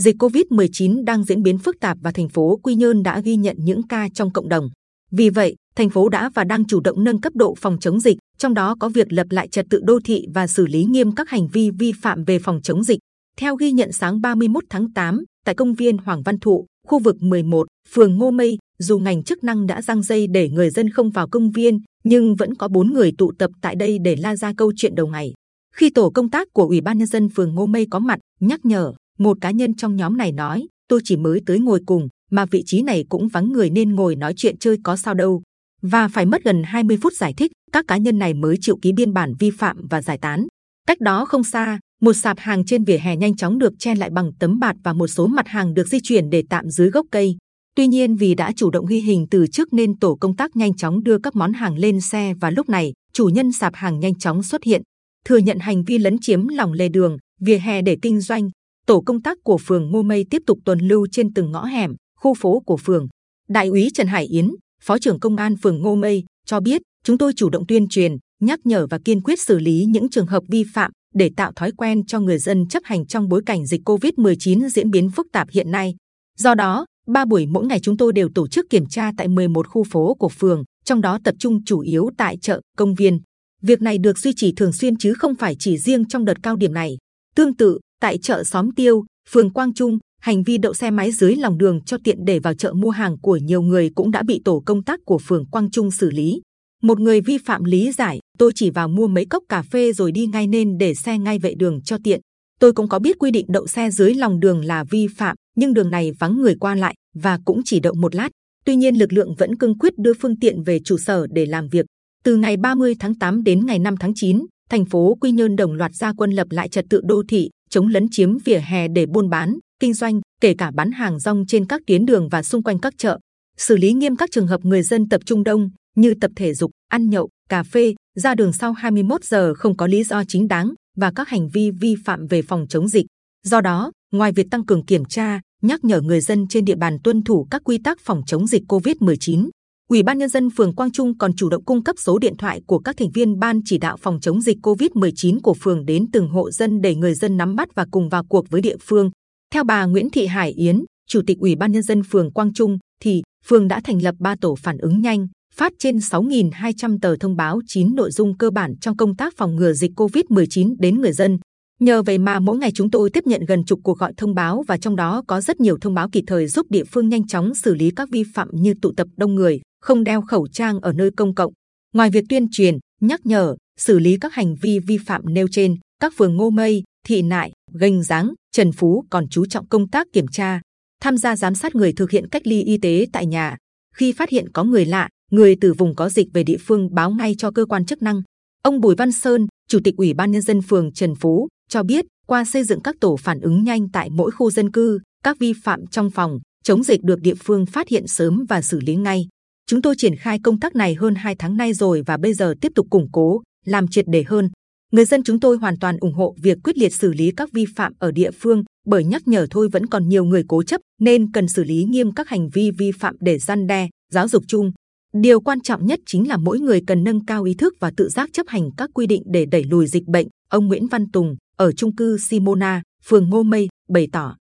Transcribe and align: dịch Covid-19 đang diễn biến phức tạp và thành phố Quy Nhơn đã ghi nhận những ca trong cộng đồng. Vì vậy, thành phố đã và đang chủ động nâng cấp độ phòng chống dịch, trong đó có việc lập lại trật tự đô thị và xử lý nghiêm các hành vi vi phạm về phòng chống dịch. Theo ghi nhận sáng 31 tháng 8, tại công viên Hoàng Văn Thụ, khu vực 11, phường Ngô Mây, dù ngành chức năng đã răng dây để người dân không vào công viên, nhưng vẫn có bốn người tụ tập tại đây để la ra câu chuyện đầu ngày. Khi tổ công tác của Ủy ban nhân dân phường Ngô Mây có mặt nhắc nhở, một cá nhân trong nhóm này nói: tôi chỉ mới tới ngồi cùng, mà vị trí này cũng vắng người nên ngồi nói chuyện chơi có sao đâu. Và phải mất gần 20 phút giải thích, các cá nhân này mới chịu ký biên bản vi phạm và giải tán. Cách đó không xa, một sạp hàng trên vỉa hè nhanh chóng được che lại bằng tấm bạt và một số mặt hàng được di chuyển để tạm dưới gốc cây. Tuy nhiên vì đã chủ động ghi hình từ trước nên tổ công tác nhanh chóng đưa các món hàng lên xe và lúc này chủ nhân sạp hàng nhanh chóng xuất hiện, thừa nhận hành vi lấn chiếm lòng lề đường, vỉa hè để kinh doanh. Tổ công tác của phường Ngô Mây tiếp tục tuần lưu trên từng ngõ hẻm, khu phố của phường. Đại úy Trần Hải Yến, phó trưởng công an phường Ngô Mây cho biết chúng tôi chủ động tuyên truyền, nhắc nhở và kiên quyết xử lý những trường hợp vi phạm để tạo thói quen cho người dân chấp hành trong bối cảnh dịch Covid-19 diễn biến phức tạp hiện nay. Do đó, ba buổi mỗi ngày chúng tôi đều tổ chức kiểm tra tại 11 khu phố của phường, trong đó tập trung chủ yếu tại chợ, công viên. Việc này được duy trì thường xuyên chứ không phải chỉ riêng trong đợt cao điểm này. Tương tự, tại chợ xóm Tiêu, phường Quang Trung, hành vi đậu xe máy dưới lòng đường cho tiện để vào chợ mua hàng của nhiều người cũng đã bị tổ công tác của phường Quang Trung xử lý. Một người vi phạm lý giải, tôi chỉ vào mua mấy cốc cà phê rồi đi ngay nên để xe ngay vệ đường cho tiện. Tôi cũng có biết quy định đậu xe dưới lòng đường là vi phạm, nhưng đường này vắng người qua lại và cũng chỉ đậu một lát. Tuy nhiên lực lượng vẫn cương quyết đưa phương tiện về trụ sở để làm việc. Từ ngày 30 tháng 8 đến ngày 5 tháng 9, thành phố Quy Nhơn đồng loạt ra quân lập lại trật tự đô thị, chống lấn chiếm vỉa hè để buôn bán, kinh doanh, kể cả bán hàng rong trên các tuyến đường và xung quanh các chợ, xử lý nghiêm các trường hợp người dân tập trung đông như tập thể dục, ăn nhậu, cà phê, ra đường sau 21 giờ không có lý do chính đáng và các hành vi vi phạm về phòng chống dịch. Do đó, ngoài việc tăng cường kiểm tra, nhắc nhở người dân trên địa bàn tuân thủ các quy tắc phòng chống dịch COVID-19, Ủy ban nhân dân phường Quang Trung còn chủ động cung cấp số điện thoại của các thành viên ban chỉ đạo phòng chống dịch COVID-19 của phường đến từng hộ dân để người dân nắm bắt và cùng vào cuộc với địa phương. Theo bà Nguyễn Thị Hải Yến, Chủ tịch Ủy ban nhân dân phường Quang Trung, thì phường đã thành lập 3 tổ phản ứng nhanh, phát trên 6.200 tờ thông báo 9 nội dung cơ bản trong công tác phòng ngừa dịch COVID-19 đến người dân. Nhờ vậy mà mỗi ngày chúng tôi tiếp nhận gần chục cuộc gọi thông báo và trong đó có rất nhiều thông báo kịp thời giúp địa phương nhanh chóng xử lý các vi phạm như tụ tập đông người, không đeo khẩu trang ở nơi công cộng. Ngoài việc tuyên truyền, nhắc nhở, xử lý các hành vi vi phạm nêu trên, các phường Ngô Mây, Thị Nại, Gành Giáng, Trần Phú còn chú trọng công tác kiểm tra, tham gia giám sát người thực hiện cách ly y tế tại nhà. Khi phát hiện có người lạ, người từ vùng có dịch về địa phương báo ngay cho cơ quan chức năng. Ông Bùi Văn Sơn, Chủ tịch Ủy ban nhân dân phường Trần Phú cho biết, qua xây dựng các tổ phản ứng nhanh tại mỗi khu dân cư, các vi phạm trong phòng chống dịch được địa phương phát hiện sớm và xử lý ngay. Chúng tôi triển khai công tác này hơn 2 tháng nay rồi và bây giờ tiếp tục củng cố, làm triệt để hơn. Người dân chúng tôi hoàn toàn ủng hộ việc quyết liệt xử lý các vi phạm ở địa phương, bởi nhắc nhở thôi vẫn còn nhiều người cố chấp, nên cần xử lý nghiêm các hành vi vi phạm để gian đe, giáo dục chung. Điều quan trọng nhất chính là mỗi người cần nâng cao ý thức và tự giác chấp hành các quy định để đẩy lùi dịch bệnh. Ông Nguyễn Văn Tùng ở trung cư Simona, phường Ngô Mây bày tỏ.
dịch 0.00 0.16
Covid-19 0.22 1.04
đang 1.04 1.24
diễn 1.24 1.42
biến 1.42 1.58
phức 1.58 1.80
tạp 1.80 1.98
và 2.00 2.10
thành 2.12 2.28
phố 2.28 2.60
Quy 2.62 2.74
Nhơn 2.74 3.02
đã 3.02 3.20
ghi 3.20 3.36
nhận 3.36 3.56
những 3.60 3.82
ca 3.88 4.08
trong 4.14 4.32
cộng 4.32 4.48
đồng. 4.48 4.70
Vì 5.10 5.30
vậy, 5.30 5.54
thành 5.76 5.90
phố 5.90 6.08
đã 6.08 6.30
và 6.34 6.44
đang 6.44 6.66
chủ 6.66 6.80
động 6.80 7.04
nâng 7.04 7.20
cấp 7.20 7.32
độ 7.36 7.54
phòng 7.58 7.78
chống 7.80 8.00
dịch, 8.00 8.18
trong 8.38 8.54
đó 8.54 8.76
có 8.80 8.88
việc 8.88 9.12
lập 9.12 9.26
lại 9.30 9.48
trật 9.48 9.66
tự 9.70 9.80
đô 9.84 10.00
thị 10.04 10.26
và 10.34 10.46
xử 10.46 10.66
lý 10.66 10.84
nghiêm 10.84 11.12
các 11.12 11.28
hành 11.28 11.48
vi 11.48 11.70
vi 11.70 11.92
phạm 12.02 12.24
về 12.24 12.38
phòng 12.38 12.60
chống 12.62 12.84
dịch. 12.84 12.98
Theo 13.36 13.56
ghi 13.56 13.72
nhận 13.72 13.92
sáng 13.92 14.20
31 14.20 14.64
tháng 14.70 14.92
8, 14.92 15.24
tại 15.44 15.54
công 15.54 15.74
viên 15.74 15.98
Hoàng 15.98 16.22
Văn 16.22 16.38
Thụ, 16.38 16.66
khu 16.86 16.98
vực 16.98 17.16
11, 17.22 17.66
phường 17.92 18.16
Ngô 18.16 18.30
Mây, 18.30 18.58
dù 18.78 18.98
ngành 18.98 19.22
chức 19.22 19.44
năng 19.44 19.66
đã 19.66 19.82
răng 19.82 20.02
dây 20.02 20.26
để 20.26 20.48
người 20.48 20.70
dân 20.70 20.90
không 20.90 21.10
vào 21.10 21.28
công 21.28 21.50
viên, 21.50 21.80
nhưng 22.04 22.34
vẫn 22.34 22.54
có 22.54 22.68
bốn 22.68 22.92
người 22.92 23.12
tụ 23.18 23.32
tập 23.38 23.50
tại 23.60 23.74
đây 23.74 23.98
để 23.98 24.16
la 24.16 24.36
ra 24.36 24.52
câu 24.56 24.72
chuyện 24.76 24.94
đầu 24.94 25.06
ngày. 25.06 25.32
Khi 25.74 25.90
tổ 25.90 26.10
công 26.10 26.30
tác 26.30 26.48
của 26.52 26.64
Ủy 26.64 26.80
ban 26.80 26.98
nhân 26.98 27.06
dân 27.06 27.28
phường 27.28 27.54
Ngô 27.54 27.66
Mây 27.66 27.86
có 27.90 27.98
mặt 27.98 28.18
nhắc 28.40 28.64
nhở, 28.64 28.92
một 29.20 29.38
cá 29.40 29.50
nhân 29.50 29.74
trong 29.74 29.96
nhóm 29.96 30.16
này 30.16 30.32
nói: 30.32 30.66
tôi 30.88 31.00
chỉ 31.04 31.16
mới 31.16 31.40
tới 31.46 31.58
ngồi 31.58 31.80
cùng, 31.86 32.08
mà 32.30 32.46
vị 32.46 32.62
trí 32.66 32.82
này 32.82 33.04
cũng 33.08 33.28
vắng 33.28 33.52
người 33.52 33.70
nên 33.70 33.94
ngồi 33.94 34.16
nói 34.16 34.34
chuyện 34.36 34.58
chơi 34.58 34.76
có 34.84 34.96
sao 34.96 35.14
đâu. 35.14 35.42
Và 35.82 36.08
phải 36.08 36.26
mất 36.26 36.44
gần 36.44 36.62
20 36.64 36.98
phút 37.02 37.12
giải 37.12 37.34
thích, 37.36 37.52
các 37.72 37.84
cá 37.88 37.96
nhân 37.96 38.18
này 38.18 38.34
mới 38.34 38.56
chịu 38.60 38.78
ký 38.82 38.92
biên 38.92 39.12
bản 39.12 39.34
vi 39.38 39.50
phạm 39.50 39.76
và 39.90 40.02
giải 40.02 40.18
tán. 40.18 40.46
Cách 40.86 41.00
đó 41.00 41.24
không 41.24 41.44
xa, 41.44 41.78
một 42.00 42.12
sạp 42.12 42.38
hàng 42.38 42.64
trên 42.64 42.84
vỉa 42.84 42.98
hè 42.98 43.16
nhanh 43.16 43.36
chóng 43.36 43.58
được 43.58 43.72
che 43.78 43.94
lại 43.94 44.10
bằng 44.10 44.30
tấm 44.38 44.58
bạt 44.58 44.76
và 44.84 44.92
một 44.92 45.06
số 45.06 45.26
mặt 45.26 45.48
hàng 45.48 45.74
được 45.74 45.88
di 45.88 45.98
chuyển 46.02 46.30
để 46.30 46.42
tạm 46.50 46.70
dưới 46.70 46.90
gốc 46.90 47.06
cây. 47.10 47.36
Tuy 47.76 47.86
nhiên 47.86 48.16
vì 48.16 48.34
đã 48.34 48.52
chủ 48.56 48.70
động 48.70 48.86
ghi 48.86 49.00
hình 49.00 49.26
từ 49.30 49.46
trước 49.46 49.72
nên 49.72 49.98
tổ 49.98 50.14
công 50.14 50.36
tác 50.36 50.56
nhanh 50.56 50.74
chóng 50.74 51.02
đưa 51.02 51.18
các 51.18 51.36
món 51.36 51.52
hàng 51.52 51.78
lên 51.78 52.00
xe 52.00 52.34
và 52.40 52.50
lúc 52.50 52.68
này 52.68 52.92
chủ 53.12 53.26
nhân 53.26 53.52
sạp 53.52 53.74
hàng 53.74 54.00
nhanh 54.00 54.14
chóng 54.14 54.42
xuất 54.42 54.64
hiện, 54.64 54.82
thừa 55.24 55.36
nhận 55.36 55.58
hành 55.58 55.84
vi 55.84 55.98
lấn 55.98 56.16
chiếm 56.20 56.48
lòng 56.48 56.72
lề 56.72 56.88
đường, 56.88 57.16
vỉa 57.40 57.58
hè 57.58 57.82
để 57.82 57.96
kinh 58.02 58.20
doanh. 58.20 58.50
Tổ 58.86 59.00
công 59.00 59.22
tác 59.22 59.38
của 59.44 59.58
phường 59.58 59.90
Ngô 59.90 60.02
Mây 60.02 60.24
tiếp 60.30 60.42
tục 60.46 60.58
tuần 60.64 60.78
lưu 60.78 61.06
trên 61.12 61.34
từng 61.34 61.50
ngõ 61.50 61.64
hẻm, 61.64 61.94
khu 62.20 62.34
phố 62.34 62.60
của 62.60 62.76
phường. 62.76 63.08
Đại 63.48 63.66
úy 63.66 63.90
Trần 63.94 64.06
Hải 64.06 64.24
Yến, 64.24 64.50
phó 64.82 64.98
trưởng 64.98 65.20
công 65.20 65.36
an 65.36 65.54
phường 65.62 65.80
Ngô 65.82 65.94
Mây 65.94 66.24
cho 66.46 66.60
biết 66.60 66.82
chúng 67.04 67.18
tôi 67.18 67.32
chủ 67.36 67.50
động 67.50 67.66
tuyên 67.66 67.88
truyền, 67.88 68.16
nhắc 68.40 68.60
nhở 68.64 68.86
và 68.90 68.98
kiên 69.04 69.20
quyết 69.22 69.40
xử 69.40 69.58
lý 69.58 69.84
những 69.84 70.10
trường 70.10 70.26
hợp 70.26 70.42
vi 70.48 70.64
phạm 70.74 70.92
để 71.14 71.30
tạo 71.36 71.52
thói 71.56 71.72
quen 71.72 72.06
cho 72.06 72.20
người 72.20 72.38
dân 72.38 72.68
chấp 72.68 72.82
hành 72.84 73.06
trong 73.06 73.28
bối 73.28 73.42
cảnh 73.46 73.66
dịch 73.66 73.80
Covid-19 73.84 74.68
diễn 74.68 74.90
biến 74.90 75.10
phức 75.10 75.26
tạp 75.32 75.48
hiện 75.50 75.70
nay. 75.70 75.94
Do 76.38 76.54
đó, 76.54 76.86
ba 77.06 77.24
buổi 77.24 77.46
mỗi 77.46 77.66
ngày 77.66 77.80
chúng 77.80 77.96
tôi 77.96 78.12
đều 78.12 78.28
tổ 78.34 78.48
chức 78.48 78.66
kiểm 78.70 78.86
tra 78.86 79.10
tại 79.16 79.28
11 79.28 79.68
khu 79.68 79.84
phố 79.84 80.14
của 80.14 80.28
phường, 80.28 80.62
trong 80.84 81.00
đó 81.00 81.18
tập 81.24 81.34
trung 81.38 81.64
chủ 81.64 81.80
yếu 81.80 82.10
tại 82.18 82.36
chợ, 82.36 82.60
công 82.76 82.94
viên. 82.94 83.20
Việc 83.62 83.82
này 83.82 83.98
được 83.98 84.18
duy 84.18 84.32
trì 84.36 84.52
thường 84.56 84.72
xuyên 84.72 84.96
chứ 84.96 85.14
không 85.14 85.34
phải 85.34 85.56
chỉ 85.58 85.78
riêng 85.78 86.08
trong 86.08 86.24
đợt 86.24 86.42
cao 86.42 86.56
điểm 86.56 86.74
này. 86.74 86.96
Tương 87.34 87.56
tự, 87.56 87.78
tại 88.00 88.18
chợ 88.18 88.44
xóm 88.44 88.72
Tiêu, 88.72 89.04
phường 89.28 89.52
Quang 89.52 89.74
Trung, 89.74 89.98
hành 90.20 90.42
vi 90.42 90.58
đậu 90.58 90.74
xe 90.74 90.90
máy 90.90 91.12
dưới 91.12 91.36
lòng 91.36 91.58
đường 91.58 91.80
cho 91.80 91.96
tiện 92.04 92.24
để 92.24 92.38
vào 92.38 92.54
chợ 92.54 92.72
mua 92.72 92.90
hàng 92.90 93.18
của 93.18 93.36
nhiều 93.36 93.62
người 93.62 93.90
cũng 93.94 94.10
đã 94.10 94.22
bị 94.22 94.40
tổ 94.44 94.62
công 94.66 94.82
tác 94.82 95.00
của 95.04 95.18
phường 95.18 95.46
Quang 95.46 95.70
Trung 95.70 95.90
xử 95.90 96.10
lý. 96.10 96.40
Một 96.82 97.00
người 97.00 97.20
vi 97.20 97.38
phạm 97.38 97.64
lý 97.64 97.92
giải, 97.92 98.18
tôi 98.38 98.52
chỉ 98.54 98.70
vào 98.70 98.88
mua 98.88 99.06
mấy 99.06 99.26
cốc 99.26 99.44
cà 99.48 99.62
phê 99.62 99.92
rồi 99.92 100.12
đi 100.12 100.26
ngay 100.26 100.46
nên 100.46 100.78
để 100.78 100.94
xe 100.94 101.18
ngay 101.18 101.38
vệ 101.38 101.54
đường 101.54 101.82
cho 101.82 101.98
tiện. 102.04 102.20
Tôi 102.60 102.72
cũng 102.72 102.88
có 102.88 102.98
biết 102.98 103.18
quy 103.18 103.30
định 103.30 103.46
đậu 103.48 103.66
xe 103.66 103.90
dưới 103.90 104.14
lòng 104.14 104.40
đường 104.40 104.64
là 104.64 104.84
vi 104.84 105.06
phạm, 105.16 105.36
nhưng 105.56 105.74
đường 105.74 105.90
này 105.90 106.12
vắng 106.18 106.36
người 106.40 106.54
qua 106.60 106.74
lại 106.74 106.94
và 107.14 107.38
cũng 107.44 107.60
chỉ 107.64 107.80
đậu 107.80 107.94
một 107.94 108.14
lát. 108.14 108.28
Tuy 108.64 108.76
nhiên 108.76 108.94
lực 108.94 109.12
lượng 109.12 109.34
vẫn 109.38 109.56
cương 109.56 109.78
quyết 109.78 109.98
đưa 109.98 110.12
phương 110.14 110.38
tiện 110.40 110.62
về 110.62 110.80
trụ 110.84 110.98
sở 110.98 111.26
để 111.30 111.46
làm 111.46 111.68
việc. 111.68 111.86
Từ 112.24 112.36
ngày 112.36 112.56
30 112.56 112.94
tháng 112.98 113.14
8 113.14 113.44
đến 113.44 113.66
ngày 113.66 113.78
5 113.78 113.96
tháng 113.96 114.12
9, 114.14 114.46
thành 114.70 114.84
phố 114.84 115.16
Quy 115.20 115.30
Nhơn 115.30 115.56
đồng 115.56 115.72
loạt 115.72 115.94
ra 115.94 116.12
quân 116.16 116.30
lập 116.30 116.46
lại 116.50 116.68
trật 116.68 116.84
tự 116.90 117.00
đô 117.04 117.22
thị, 117.28 117.50
chống 117.70 117.86
lấn 117.86 118.06
chiếm 118.10 118.38
vỉa 118.38 118.58
hè 118.58 118.88
để 118.88 119.06
buôn 119.06 119.30
bán, 119.30 119.58
kinh 119.80 119.94
doanh, 119.94 120.20
kể 120.40 120.54
cả 120.58 120.70
bán 120.74 120.92
hàng 120.92 121.18
rong 121.18 121.46
trên 121.46 121.66
các 121.66 121.80
tuyến 121.86 122.06
đường 122.06 122.28
và 122.28 122.42
xung 122.42 122.62
quanh 122.62 122.78
các 122.78 122.94
chợ, 122.98 123.18
xử 123.56 123.76
lý 123.76 123.92
nghiêm 123.92 124.16
các 124.16 124.30
trường 124.32 124.46
hợp 124.46 124.64
người 124.64 124.82
dân 124.82 125.08
tập 125.08 125.20
trung 125.24 125.44
đông 125.44 125.70
như 125.96 126.14
tập 126.20 126.30
thể 126.36 126.54
dục, 126.54 126.70
ăn 126.88 127.10
nhậu, 127.10 127.28
cà 127.48 127.62
phê, 127.62 127.94
ra 128.16 128.34
đường 128.34 128.52
sau 128.52 128.72
21 128.72 129.24
giờ 129.24 129.54
không 129.54 129.76
có 129.76 129.86
lý 129.86 130.04
do 130.04 130.22
chính 130.28 130.48
đáng 130.48 130.74
và 130.96 131.12
các 131.14 131.28
hành 131.28 131.48
vi 131.48 131.70
vi 131.70 131.94
phạm 132.04 132.26
về 132.26 132.42
phòng 132.42 132.66
chống 132.68 132.88
dịch. 132.88 133.06
Do 133.46 133.60
đó, 133.60 133.92
ngoài 134.12 134.32
việc 134.32 134.46
tăng 134.50 134.66
cường 134.66 134.86
kiểm 134.86 135.04
tra, 135.04 135.40
nhắc 135.62 135.84
nhở 135.84 136.00
người 136.00 136.20
dân 136.20 136.48
trên 136.48 136.64
địa 136.64 136.76
bàn 136.76 136.98
tuân 137.04 137.22
thủ 137.22 137.46
các 137.50 137.62
quy 137.64 137.78
tắc 137.78 137.98
phòng 138.00 138.22
chống 138.26 138.46
dịch 138.46 138.62
COVID-19, 138.68 139.48
Ủy 139.90 140.02
ban 140.02 140.18
nhân 140.18 140.28
dân 140.28 140.50
phường 140.50 140.74
Quang 140.74 140.92
Trung 140.92 141.18
còn 141.18 141.32
chủ 141.32 141.48
động 141.48 141.64
cung 141.64 141.84
cấp 141.84 141.96
số 141.98 142.18
điện 142.18 142.36
thoại 142.36 142.60
của 142.66 142.78
các 142.78 142.96
thành 142.96 143.10
viên 143.10 143.38
ban 143.38 143.60
chỉ 143.64 143.78
đạo 143.78 143.96
phòng 143.96 144.20
chống 144.20 144.40
dịch 144.40 144.58
COVID-19 144.62 145.40
của 145.42 145.54
phường 145.54 145.86
đến 145.86 146.06
từng 146.12 146.28
hộ 146.28 146.50
dân 146.50 146.80
để 146.80 146.94
người 146.94 147.14
dân 147.14 147.36
nắm 147.36 147.54
bắt 147.54 147.68
và 147.74 147.86
cùng 147.90 148.08
vào 148.08 148.24
cuộc 148.28 148.50
với 148.50 148.60
địa 148.60 148.76
phương. 148.80 149.10
Theo 149.52 149.64
bà 149.64 149.84
Nguyễn 149.84 150.10
Thị 150.10 150.26
Hải 150.26 150.50
Yến, 150.50 150.84
Chủ 151.08 151.20
tịch 151.26 151.38
Ủy 151.38 151.56
ban 151.56 151.72
nhân 151.72 151.82
dân 151.82 152.02
phường 152.10 152.32
Quang 152.32 152.52
Trung, 152.52 152.78
thì 153.02 153.22
phường 153.46 153.68
đã 153.68 153.80
thành 153.84 154.02
lập 154.02 154.14
3 154.18 154.34
tổ 154.40 154.54
phản 154.54 154.78
ứng 154.78 155.00
nhanh, 155.00 155.26
phát 155.54 155.72
trên 155.78 155.96
6.200 155.96 156.98
tờ 157.02 157.16
thông 157.16 157.36
báo 157.36 157.60
9 157.66 157.94
nội 157.94 158.10
dung 158.10 158.38
cơ 158.38 158.50
bản 158.50 158.74
trong 158.80 158.96
công 158.96 159.16
tác 159.16 159.34
phòng 159.36 159.56
ngừa 159.56 159.72
dịch 159.72 159.92
COVID-19 159.96 160.74
đến 160.78 161.00
người 161.00 161.12
dân. 161.12 161.38
Nhờ 161.80 162.02
vậy 162.02 162.18
mà 162.18 162.40
mỗi 162.40 162.58
ngày 162.58 162.70
chúng 162.74 162.90
tôi 162.90 163.10
tiếp 163.10 163.26
nhận 163.26 163.44
gần 163.44 163.64
chục 163.64 163.80
cuộc 163.82 163.98
gọi 163.98 164.12
thông 164.16 164.34
báo 164.34 164.64
và 164.68 164.78
trong 164.78 164.96
đó 164.96 165.22
có 165.26 165.40
rất 165.40 165.60
nhiều 165.60 165.78
thông 165.80 165.94
báo 165.94 166.08
kịp 166.12 166.24
thời 166.26 166.46
giúp 166.46 166.66
địa 166.70 166.84
phương 166.84 167.08
nhanh 167.08 167.26
chóng 167.26 167.54
xử 167.54 167.74
lý 167.74 167.90
các 167.96 168.08
vi 168.10 168.24
phạm 168.34 168.48
như 168.52 168.74
tụ 168.82 168.92
tập 168.96 169.08
đông 169.16 169.34
người, 169.34 169.60
không 169.80 170.04
đeo 170.04 170.22
khẩu 170.22 170.46
trang 170.52 170.80
ở 170.80 170.92
nơi 170.92 171.10
công 171.16 171.34
cộng. 171.34 171.52
Ngoài 171.94 172.10
việc 172.10 172.24
tuyên 172.28 172.46
truyền, 172.50 172.78
nhắc 173.00 173.20
nhở, 173.26 173.56
xử 173.78 173.98
lý 173.98 174.16
các 174.20 174.34
hành 174.34 174.54
vi 174.62 174.78
vi 174.78 174.98
phạm 175.06 175.22
nêu 175.34 175.46
trên, 175.50 175.76
các 176.00 176.12
phường 176.16 176.36
Ngô 176.36 176.50
Mây, 176.50 176.82
Thị 177.06 177.22
Nại, 177.22 177.52
Gành 177.72 178.02
Giáng, 178.02 178.34
Trần 178.52 178.72
Phú 178.72 179.04
còn 179.10 179.28
chú 179.28 179.46
trọng 179.46 179.68
công 179.68 179.88
tác 179.88 180.06
kiểm 180.12 180.26
tra, 180.28 180.60
tham 181.02 181.16
gia 181.16 181.36
giám 181.36 181.54
sát 181.54 181.74
người 181.74 181.92
thực 181.92 182.10
hiện 182.10 182.28
cách 182.28 182.46
ly 182.46 182.62
y 182.62 182.78
tế 182.78 183.06
tại 183.12 183.26
nhà. 183.26 183.56
Khi 183.94 184.12
phát 184.12 184.30
hiện 184.30 184.52
có 184.52 184.64
người 184.64 184.84
lạ, 184.84 185.08
người 185.30 185.56
từ 185.60 185.72
vùng 185.72 185.94
có 185.94 186.08
dịch 186.08 186.28
về 186.32 186.44
địa 186.44 186.58
phương 186.60 186.94
báo 186.94 187.10
ngay 187.10 187.34
cho 187.38 187.50
cơ 187.50 187.64
quan 187.64 187.84
chức 187.84 188.02
năng. 188.02 188.22
Ông 188.62 188.80
Bùi 188.80 188.94
Văn 188.94 189.12
Sơn, 189.12 189.46
Chủ 189.68 189.78
tịch 189.84 189.96
Ủy 189.96 190.14
ban 190.14 190.30
nhân 190.30 190.42
dân 190.42 190.62
phường 190.62 190.92
Trần 190.92 191.14
Phú 191.14 191.48
cho 191.68 191.82
biết, 191.82 192.04
qua 192.26 192.44
xây 192.44 192.64
dựng 192.64 192.80
các 192.80 192.96
tổ 193.00 193.16
phản 193.16 193.40
ứng 193.40 193.64
nhanh 193.64 193.88
tại 193.92 194.10
mỗi 194.10 194.30
khu 194.30 194.50
dân 194.50 194.70
cư, 194.70 194.98
các 195.24 195.38
vi 195.38 195.52
phạm 195.64 195.86
trong 195.86 196.10
phòng 196.10 196.38
chống 196.64 196.82
dịch 196.82 197.02
được 197.02 197.20
địa 197.20 197.34
phương 197.34 197.66
phát 197.66 197.88
hiện 197.88 198.06
sớm 198.06 198.44
và 198.48 198.62
xử 198.62 198.80
lý 198.80 198.94
ngay. 198.94 199.26
Chúng 199.70 199.82
tôi 199.82 199.94
triển 199.98 200.16
khai 200.16 200.38
công 200.42 200.60
tác 200.60 200.76
này 200.76 200.94
hơn 200.94 201.14
2 201.14 201.34
tháng 201.38 201.56
nay 201.56 201.72
rồi 201.72 202.02
và 202.06 202.16
bây 202.16 202.34
giờ 202.34 202.54
tiếp 202.60 202.72
tục 202.74 202.86
củng 202.90 203.08
cố, 203.12 203.42
làm 203.64 203.88
triệt 203.88 204.04
để 204.08 204.24
hơn. 204.26 204.48
Người 204.92 205.04
dân 205.04 205.22
chúng 205.22 205.40
tôi 205.40 205.56
hoàn 205.56 205.78
toàn 205.78 205.96
ủng 206.00 206.12
hộ 206.12 206.34
việc 206.42 206.58
quyết 206.64 206.78
liệt 206.78 206.94
xử 206.94 207.12
lý 207.12 207.32
các 207.36 207.52
vi 207.52 207.64
phạm 207.76 207.92
ở 207.98 208.12
địa 208.12 208.30
phương, 208.30 208.64
bởi 208.86 209.04
nhắc 209.04 209.28
nhở 209.28 209.46
thôi 209.50 209.68
vẫn 209.72 209.86
còn 209.86 210.08
nhiều 210.08 210.24
người 210.24 210.44
cố 210.48 210.62
chấp, 210.62 210.80
nên 211.00 211.32
cần 211.32 211.48
xử 211.48 211.64
lý 211.64 211.84
nghiêm 211.84 212.12
các 212.12 212.28
hành 212.28 212.48
vi 212.48 212.70
vi 212.78 212.92
phạm 212.92 213.16
để 213.20 213.38
gian 213.38 213.66
đe, 213.66 213.88
giáo 214.12 214.28
dục 214.28 214.42
chung. 214.48 214.72
Điều 215.12 215.40
quan 215.40 215.60
trọng 215.60 215.86
nhất 215.86 216.00
chính 216.06 216.28
là 216.28 216.36
mỗi 216.36 216.58
người 216.60 216.80
cần 216.86 217.04
nâng 217.04 217.24
cao 217.24 217.44
ý 217.44 217.54
thức 217.54 217.74
và 217.80 217.92
tự 217.96 218.08
giác 218.08 218.30
chấp 218.32 218.46
hành 218.48 218.70
các 218.76 218.90
quy 218.94 219.06
định 219.06 219.22
để 219.26 219.46
đẩy 219.46 219.64
lùi 219.64 219.86
dịch 219.86 220.04
bệnh. 220.06 220.26
Ông 220.50 220.66
Nguyễn 220.66 220.86
Văn 220.86 221.10
Tùng 221.10 221.36
ở 221.56 221.72
trung 221.72 221.96
cư 221.96 222.18
Simona, 222.28 222.82
phường 223.04 223.30
Ngô 223.30 223.42
Mây 223.42 223.68
bày 223.88 224.08
tỏ. 224.12 224.36